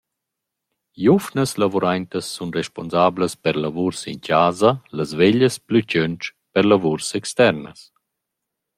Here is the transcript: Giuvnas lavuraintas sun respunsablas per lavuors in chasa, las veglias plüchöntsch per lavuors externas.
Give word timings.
Giuvnas 1.03 1.51
lavuraintas 1.63 2.25
sun 2.35 2.49
respunsablas 2.59 3.33
per 3.43 3.55
lavuors 3.63 4.01
in 4.11 4.17
chasa, 4.27 4.71
las 4.97 5.11
veglias 5.19 5.55
plüchöntsch 5.67 6.25
per 6.53 6.63
lavuors 6.71 7.07
externas. 7.19 7.79